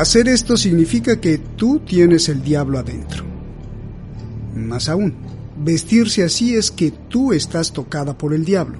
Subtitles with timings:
[0.00, 3.22] Hacer esto significa que tú tienes el diablo adentro.
[4.54, 5.14] Más aún,
[5.58, 8.78] vestirse así es que tú estás tocada por el diablo.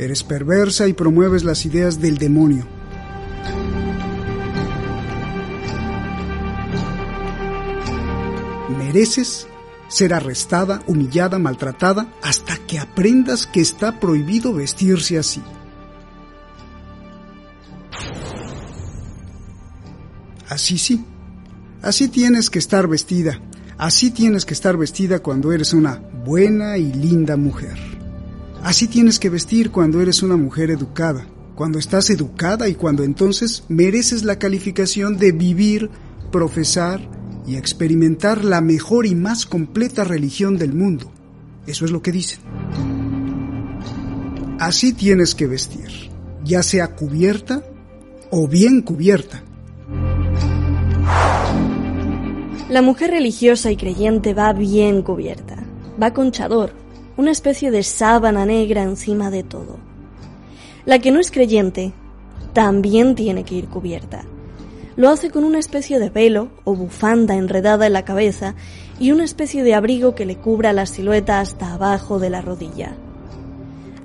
[0.00, 2.66] Eres perversa y promueves las ideas del demonio.
[8.76, 9.46] Mereces
[9.86, 15.40] ser arrestada, humillada, maltratada, hasta que aprendas que está prohibido vestirse así.
[20.48, 21.04] Así sí,
[21.82, 23.40] así tienes que estar vestida,
[23.76, 27.76] así tienes que estar vestida cuando eres una buena y linda mujer.
[28.62, 33.64] Así tienes que vestir cuando eres una mujer educada, cuando estás educada y cuando entonces
[33.68, 35.90] mereces la calificación de vivir,
[36.32, 37.00] profesar
[37.46, 41.12] y experimentar la mejor y más completa religión del mundo.
[41.66, 42.40] Eso es lo que dicen.
[44.58, 46.10] Así tienes que vestir,
[46.42, 47.62] ya sea cubierta
[48.30, 49.42] o bien cubierta.
[52.68, 55.56] La mujer religiosa y creyente va bien cubierta,
[56.00, 56.72] va con chador,
[57.16, 59.78] una especie de sábana negra encima de todo.
[60.84, 61.92] La que no es creyente
[62.52, 64.24] también tiene que ir cubierta
[64.98, 68.56] lo hace con una especie de velo o bufanda enredada en la cabeza
[68.98, 72.96] y una especie de abrigo que le cubra la silueta hasta abajo de la rodilla.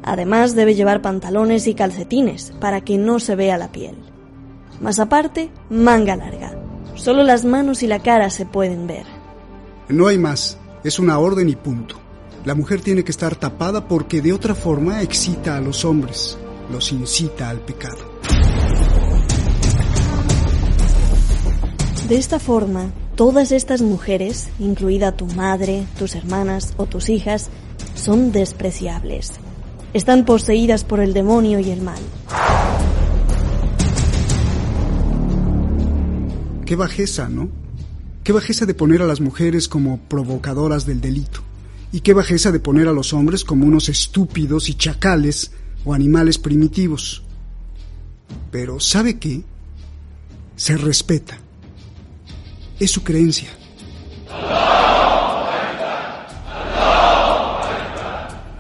[0.04, 3.96] Además debe llevar pantalones y calcetines para que no se vea la piel.
[4.82, 6.63] Más aparte, manga larga.
[7.04, 9.06] Solo las manos y la cara se pueden ver.
[9.90, 10.58] No hay más.
[10.86, 11.98] Es una orden y punto.
[12.46, 16.38] La mujer tiene que estar tapada porque de otra forma excita a los hombres,
[16.72, 18.10] los incita al pecado.
[22.08, 27.50] De esta forma, todas estas mujeres, incluida tu madre, tus hermanas o tus hijas,
[27.96, 29.34] son despreciables.
[29.94, 32.00] Están poseídas por el demonio y el mal.
[36.74, 37.50] Qué bajeza, ¿no?
[38.24, 41.42] Qué bajeza de poner a las mujeres como provocadoras del delito.
[41.92, 45.52] Y qué bajeza de poner a los hombres como unos estúpidos y chacales
[45.86, 47.22] o animales primitivos.
[48.50, 49.44] Pero ¿sabe qué?
[50.56, 51.38] Se respeta
[52.80, 53.50] es su creencia.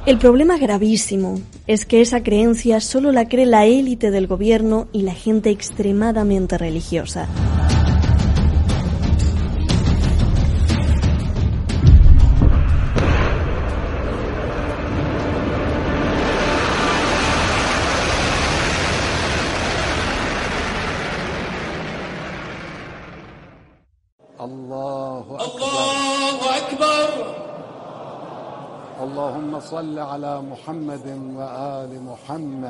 [0.06, 5.02] El problema gravísimo es que esa creencia solo la cree la élite del gobierno y
[5.02, 7.28] la gente extremadamente religiosa.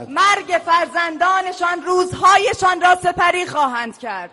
[0.08, 4.30] مرگ فرزندانشان روزهایشان را سپری خواهند کرد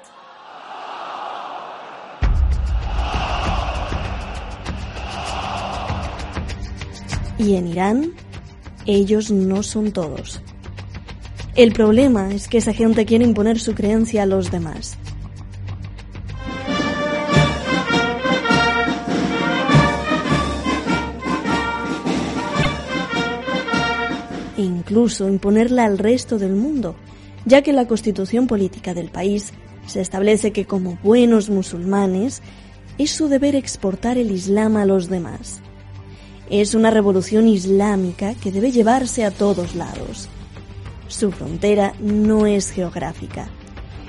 [7.37, 8.13] Y en Irán,
[8.85, 10.41] ellos no son todos.
[11.55, 14.97] El problema es que esa gente quiere imponer su creencia a los demás.
[24.90, 26.96] Incluso imponerla al resto del mundo,
[27.44, 29.52] ya que la constitución política del país
[29.86, 32.42] se establece que como buenos musulmanes
[32.98, 35.60] es su deber exportar el Islam a los demás.
[36.50, 40.28] Es una revolución islámica que debe llevarse a todos lados.
[41.06, 43.48] Su frontera no es geográfica,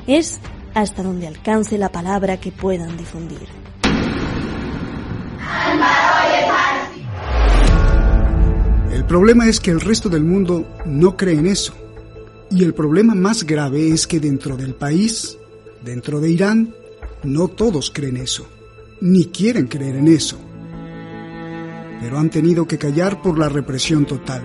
[0.08, 0.40] es
[0.74, 3.48] hasta donde alcance la palabra que puedan difundir.
[9.02, 11.74] El problema es que el resto del mundo no cree en eso.
[12.52, 15.40] Y el problema más grave es que dentro del país,
[15.84, 16.76] dentro de Irán,
[17.24, 18.48] no todos creen eso,
[19.02, 20.38] ni quieren creer en eso.
[22.00, 24.44] Pero han tenido que callar por la represión total.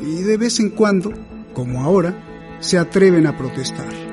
[0.00, 1.10] Y de vez en cuando,
[1.52, 4.03] como ahora, se atreven a protestar.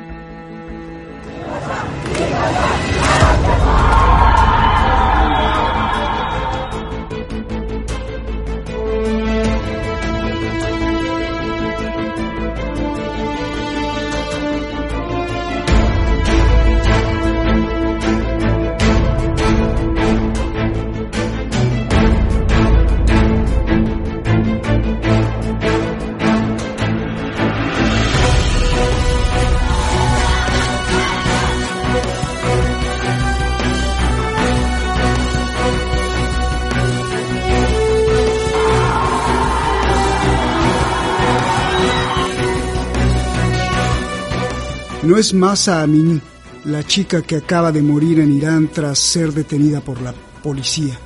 [45.04, 46.22] No es Masa Amini,
[46.66, 50.14] la chica que acaba de morir en Irán tras ser detenida por la
[50.44, 50.98] policía.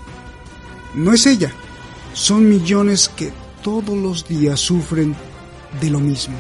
[0.94, 1.52] No es ella,
[2.14, 3.32] son millones que
[3.64, 5.16] todos los días sufren
[5.80, 6.36] de lo mismo,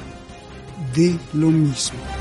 [0.93, 2.14] de lo mismo.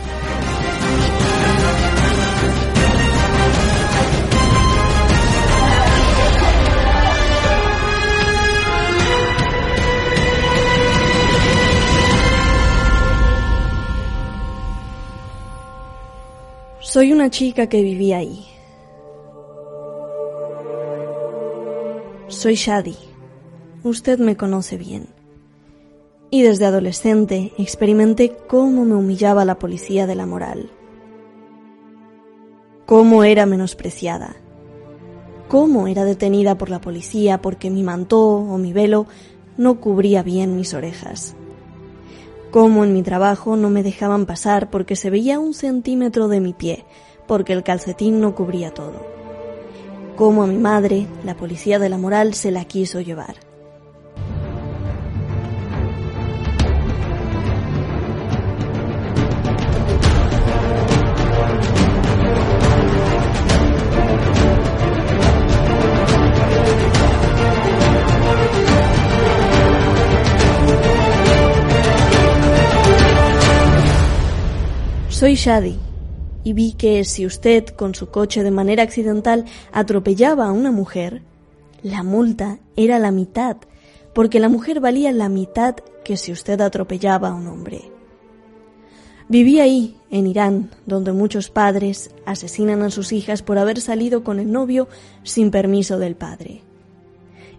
[16.94, 18.46] Soy una chica que vivía ahí.
[22.29, 22.94] Soy Shadi.
[23.82, 25.08] Usted me conoce bien.
[26.31, 30.70] Y desde adolescente experimenté cómo me humillaba la policía de la moral.
[32.87, 34.37] Cómo era menospreciada.
[35.49, 39.06] Cómo era detenida por la policía porque mi mantó o mi velo
[39.56, 41.35] no cubría bien mis orejas
[42.55, 46.53] cómo en mi trabajo no me dejaban pasar porque se veía un centímetro de mi
[46.53, 46.85] pie,
[47.27, 49.05] porque el calcetín no cubría todo.
[50.15, 53.54] Cómo a mi madre, la policía de la moral, se la quiso llevar.
[75.25, 75.79] Soy Shadi
[76.44, 81.23] y vi que si usted con su coche de manera accidental atropellaba a una mujer,
[81.82, 83.56] la multa era la mitad,
[84.12, 87.91] porque la mujer valía la mitad que si usted atropellaba a un hombre.
[89.31, 94.38] Viví ahí, en Irán, donde muchos padres asesinan a sus hijas por haber salido con
[94.41, 94.88] el novio
[95.23, 96.61] sin permiso del padre.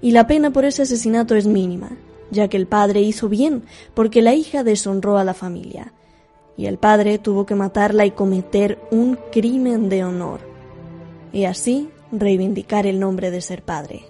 [0.03, 1.97] Y la pena por ese asesinato es mínima,
[2.29, 3.63] ya que el padre hizo bien
[3.95, 5.93] porque la hija deshonró a la familia
[6.57, 10.39] y el padre tuvo que matarla y cometer un crimen de honor,
[11.33, 14.05] y así reivindicar el nombre de ser padre.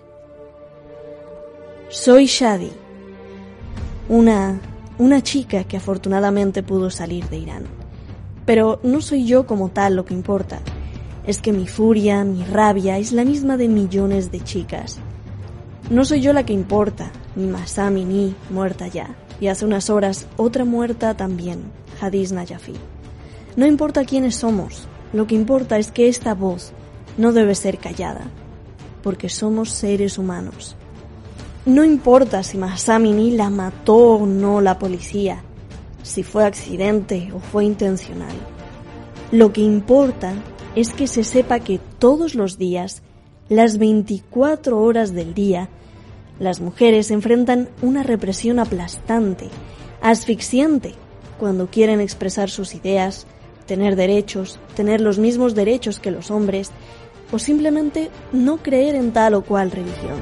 [1.90, 2.72] Soy Shadi,
[4.10, 4.60] una,
[4.98, 7.64] una chica que afortunadamente pudo salir de Irán.
[8.46, 10.60] Pero no soy yo como tal lo que importa.
[11.26, 15.00] Es que mi furia, mi rabia es la misma de millones de chicas.
[15.90, 19.16] No soy yo la que importa, ni Masami ni muerta ya.
[19.40, 21.64] Y hace unas horas otra muerta también,
[22.00, 22.74] Hadis Nayafi.
[23.56, 26.74] No importa quiénes somos, lo que importa es que esta voz
[27.18, 28.26] no debe ser callada,
[29.02, 30.76] porque somos seres humanos.
[31.66, 35.42] No importa si Masamini la mató o no la policía,
[36.04, 38.36] si fue accidente o fue intencional.
[39.32, 40.34] Lo que importa
[40.76, 43.02] es que se sepa que todos los días,
[43.50, 45.70] las 24 horas del día,
[46.40, 49.50] las mujeres enfrentan una represión aplastante,
[50.02, 50.94] asfixiante,
[51.40, 53.26] cuando quieren expresar sus ideas,
[53.66, 56.72] tener derechos, tener los mismos derechos que los hombres,
[57.32, 60.22] o simplemente no creer en tal o cual religión.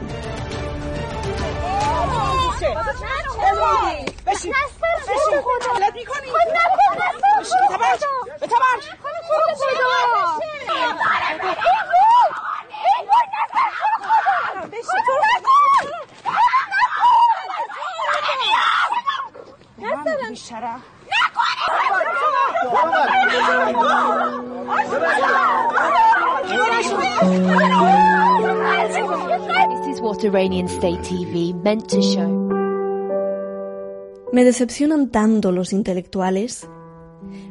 [34.32, 36.68] Me decepcionan tanto los intelectuales,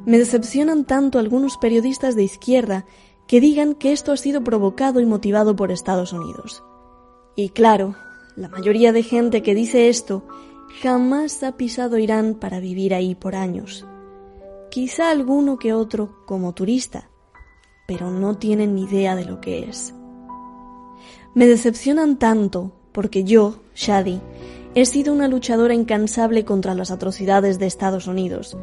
[0.05, 2.87] me decepcionan tanto algunos periodistas de izquierda
[3.26, 6.62] que digan que esto ha sido provocado y motivado por Estados Unidos.
[7.37, 7.95] Y claro,
[8.37, 10.25] la mayoría de gente que dice esto
[10.83, 13.87] jamás ha pisado Irán para vivir ahí por años.
[14.71, 17.11] Quizá alguno que otro como turista,
[17.87, 19.95] pero no tienen ni idea de lo que es.
[21.35, 24.21] Me decepcionan tanto porque yo, Shadi,
[24.75, 28.57] he sido una luchadora incansable contra las atrocidades de Estados Unidos.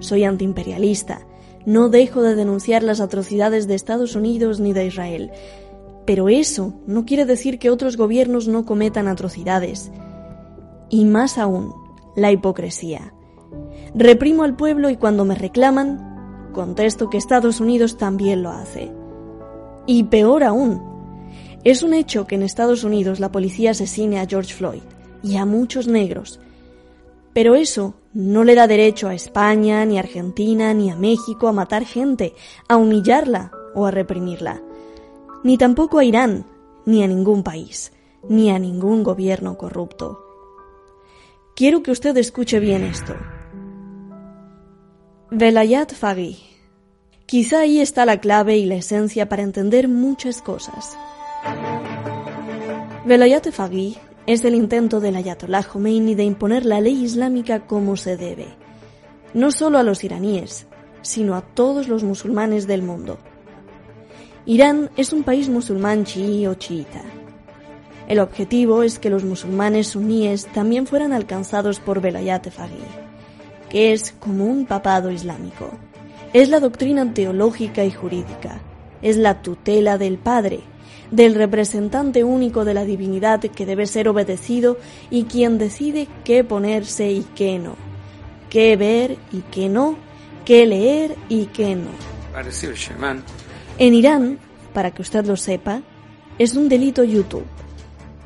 [0.00, 1.26] Soy antiimperialista,
[1.64, 5.30] no dejo de denunciar las atrocidades de Estados Unidos ni de Israel.
[6.06, 9.90] Pero eso no quiere decir que otros gobiernos no cometan atrocidades.
[10.90, 11.72] Y más aún,
[12.16, 13.14] la hipocresía.
[13.94, 18.92] Reprimo al pueblo y cuando me reclaman, contesto que Estados Unidos también lo hace.
[19.86, 20.89] Y peor aún,
[21.64, 24.82] es un hecho que en Estados Unidos la policía asesine a George Floyd
[25.22, 26.40] y a muchos negros,
[27.32, 31.52] pero eso no le da derecho a España, ni a Argentina, ni a México a
[31.52, 32.34] matar gente,
[32.68, 34.62] a humillarla o a reprimirla,
[35.44, 36.46] ni tampoco a Irán,
[36.86, 37.92] ni a ningún país,
[38.28, 40.18] ni a ningún gobierno corrupto.
[41.54, 43.14] Quiero que usted escuche bien esto.
[45.30, 46.50] Velayat Faghi,
[47.30, 50.98] Quizá ahí está la clave y la esencia para entender muchas cosas.
[53.04, 58.16] Velayat Faghi es el intento del Ayatollah Khomeini de imponer la ley islámica como se
[58.16, 58.46] debe,
[59.34, 60.66] no solo a los iraníes,
[61.02, 63.18] sino a todos los musulmanes del mundo.
[64.46, 67.02] Irán es un país musulmán chií o chiita.
[68.06, 72.84] El objetivo es que los musulmanes suníes también fueran alcanzados por Velayat Faghi,
[73.68, 75.70] que es como un papado islámico.
[76.32, 78.60] Es la doctrina teológica y jurídica,
[79.02, 80.60] es la tutela del Padre,
[81.10, 84.78] del representante único de la divinidad que debe ser obedecido
[85.10, 87.76] y quien decide qué ponerse y qué no,
[88.48, 89.96] qué ver y qué no,
[90.44, 91.90] qué leer y qué no.
[93.78, 94.38] En Irán,
[94.72, 95.82] para que usted lo sepa,
[96.38, 97.44] es un delito YouTube,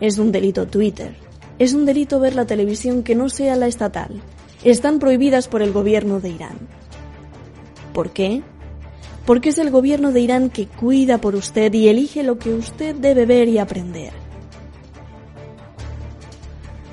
[0.00, 1.14] es un delito Twitter,
[1.58, 4.20] es un delito ver la televisión que no sea la estatal.
[4.64, 6.58] Están prohibidas por el gobierno de Irán.
[7.92, 8.42] ¿Por qué?
[9.26, 12.94] Porque es el gobierno de Irán que cuida por usted y elige lo que usted
[12.94, 14.12] debe ver y aprender.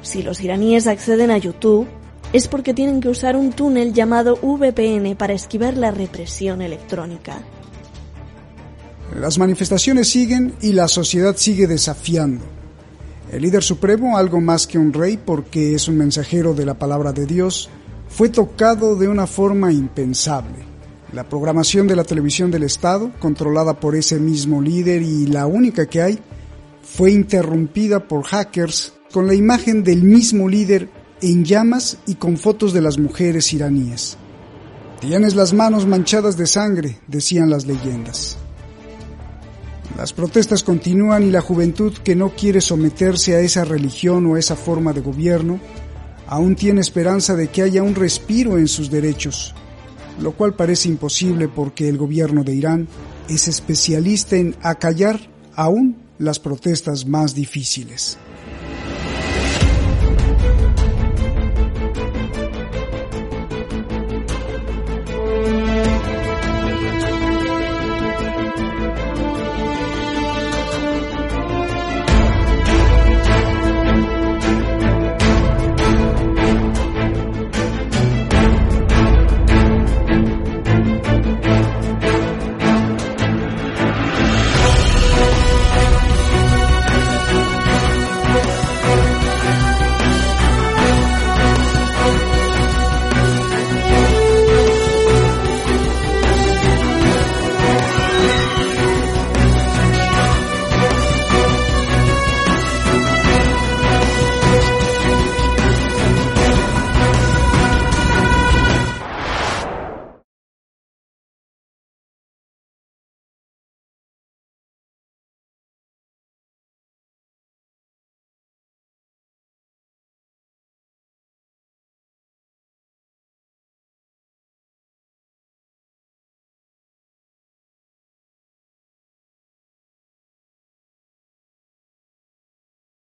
[0.02, 1.88] Si los iraníes acceden a YouTube,
[2.34, 7.42] es porque tienen que usar un túnel llamado VPN para esquivar la represión electrónica.
[9.20, 12.46] Las manifestaciones siguen y la sociedad sigue desafiando.
[13.32, 17.12] El líder supremo, algo más que un rey porque es un mensajero de la palabra
[17.12, 17.70] de Dios,
[18.10, 20.71] fue tocado de una forma impensable.
[21.14, 25.86] La programación de la televisión del Estado, controlada por ese mismo líder y la única
[25.86, 26.20] que hay,
[26.82, 30.90] fue interrumpida por hackers con la imagen del mismo líder
[31.22, 34.18] en llamas y con fotos de las mujeres iraníes.
[35.02, 38.38] Tienes las manos manchadas de sangre, decían las leyendas.
[39.98, 44.56] Las protestas continúan y la juventud que no quiere someterse a esa religión o esa
[44.56, 45.60] forma de gobierno,
[46.28, 49.54] aún tiene esperanza de que haya un respiro en sus derechos,
[50.22, 52.88] lo cual parece imposible porque el gobierno de Irán
[53.28, 55.20] es especialista en acallar
[55.56, 58.18] aún las protestas más difíciles.